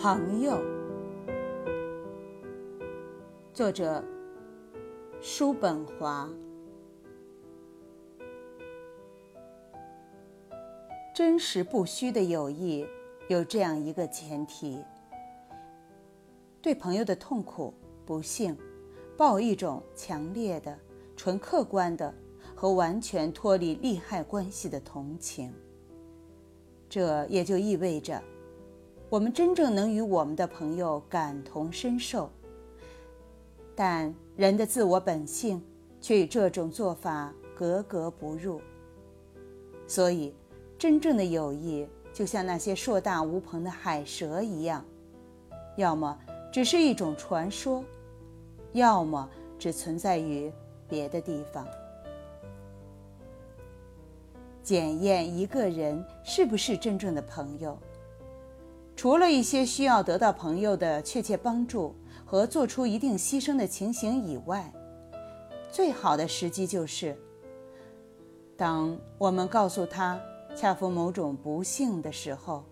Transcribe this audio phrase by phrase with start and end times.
[0.00, 0.62] 朋友，
[3.52, 4.00] 作者
[5.20, 6.30] 叔本华。
[11.12, 12.86] 真实不虚的友谊
[13.28, 14.84] 有这样一个前提：
[16.62, 17.74] 对朋友的痛苦、
[18.06, 18.56] 不幸，
[19.16, 20.78] 抱一种强烈的、
[21.16, 22.14] 纯客观的
[22.54, 25.52] 和完全脱离利害关系的同情。
[26.88, 28.22] 这也就意味着。
[29.10, 32.30] 我们真正能与我们的朋友感同身受，
[33.74, 35.62] 但人的自我本性
[35.98, 38.60] 却与这种做法格格不入。
[39.86, 40.34] 所以，
[40.78, 44.84] 真正的友谊就像那些硕大无朋的海蛇一样，
[45.76, 46.18] 要么
[46.52, 47.82] 只是一种传说，
[48.74, 49.26] 要么
[49.58, 50.52] 只存在于
[50.86, 51.66] 别的地方。
[54.62, 57.78] 检验一个人是不是真正的朋友。
[58.98, 64.72] 除了一些需要得到朋友的确切帮助和做出一定牺牲的情形以外，
[65.70, 67.16] 最好的时机就是，
[68.56, 70.20] 当我们告诉他
[70.56, 72.64] 恰逢某种不幸的时候，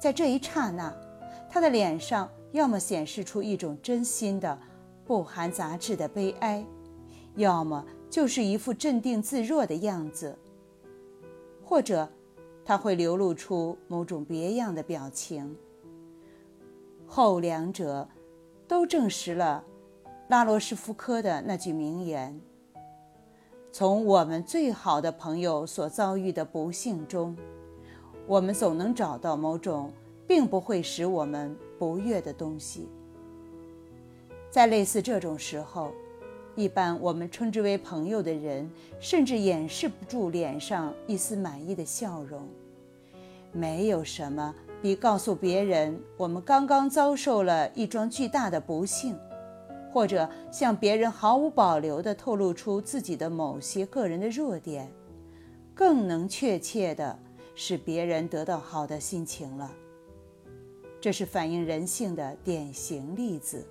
[0.00, 0.92] 在这一刹那，
[1.48, 4.58] 他的脸上要么显示出一种真心的、
[5.04, 6.66] 不含杂质的悲哀，
[7.36, 10.36] 要么就是一副镇定自若的样子，
[11.64, 12.10] 或者。
[12.66, 15.56] 他会流露出某种别样的表情。
[17.06, 18.08] 后两者
[18.66, 19.62] 都证实了
[20.28, 22.40] 拉罗什福科的那句名言
[23.70, 27.36] ：“从我们最好的朋友所遭遇的不幸中，
[28.26, 29.92] 我们总能找到某种
[30.26, 32.88] 并不会使我们不悦的东西。”
[34.50, 35.92] 在类似这种时候，
[36.56, 42.48] 一般我们称之为朋友的人，甚至掩饰不住脸上一丝满意的笑容。
[43.52, 49.14] 没有什么比告诉别人我们刚刚遭受了一桩巨大的不幸，
[49.92, 54.90] 或者向别人毫无保留地透露出自己的某些个人的弱点，
[55.74, 57.18] 更能确切地
[57.54, 59.70] 使别人得到好的心情了。
[61.00, 63.62] 这是反映人性的典型例子。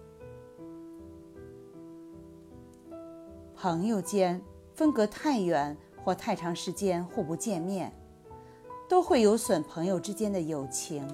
[3.56, 4.42] 朋友间
[4.74, 7.92] 分隔太远或太长时间互不见面，
[8.90, 11.08] 都会有损朋友之间的友情。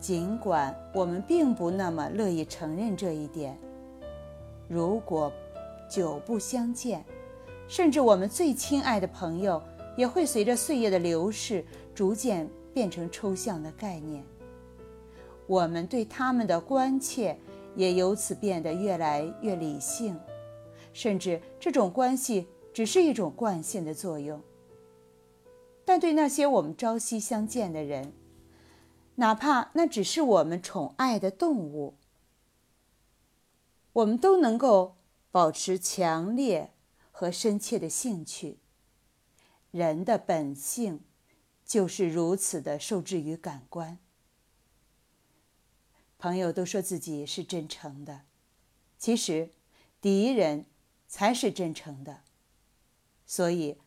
[0.00, 3.56] 尽管我们并不那么乐意承认这一点，
[4.68, 5.32] 如果
[5.88, 7.04] 久不相见，
[7.68, 9.62] 甚至我们最亲爱的朋友
[9.96, 14.24] 也会随着岁月的流逝逐渐变成抽象的概念。
[15.46, 17.38] 我们对他们的关切
[17.76, 20.18] 也由此变得越来越理性。
[20.92, 24.42] 甚至这种关系只是一种惯性的作用，
[25.84, 28.12] 但对那些我们朝夕相见的人，
[29.16, 31.94] 哪怕那只是我们宠爱的动物，
[33.92, 34.96] 我们都能够
[35.30, 36.72] 保持强烈
[37.10, 38.58] 和深切的兴趣。
[39.70, 41.00] 人的本性
[41.64, 43.98] 就是如此的受制于感官。
[46.18, 48.22] 朋友都说自己是真诚的，
[48.98, 49.50] 其实
[50.00, 50.66] 敌人。
[51.12, 52.20] 才是真诚的，
[53.26, 53.78] 所以，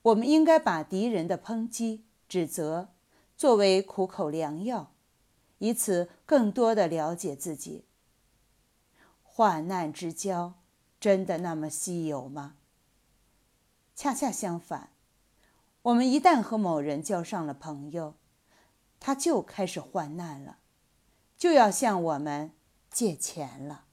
[0.00, 2.94] 我们应该把敌人的抨击、指责
[3.36, 4.90] 作为苦口良药，
[5.58, 7.84] 以此更多的了解自己。
[9.22, 10.54] 患难之交
[10.98, 12.56] 真的那么稀有吗？
[13.94, 14.88] 恰恰相反，
[15.82, 18.14] 我们一旦和某人交上了朋友，
[18.98, 20.60] 他就开始患难了，
[21.36, 22.52] 就要向我们
[22.90, 23.84] 借钱了。